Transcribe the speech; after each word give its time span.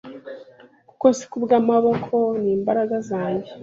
kuko 0.89 1.05
si 1.17 1.25
kubwo 1.31 1.53
amaboko 1.61 2.15
n’imbaraga 2.43 2.95
zanjye 3.09 3.49